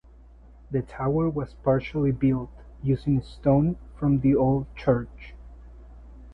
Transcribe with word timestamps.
The 0.71 0.81
tower 0.81 1.29
was 1.29 1.53
partially 1.63 2.11
built 2.11 2.49
using 2.81 3.21
stone 3.21 3.75
from 3.99 4.21
the 4.21 4.35
old 4.35 4.65
church. 4.75 5.35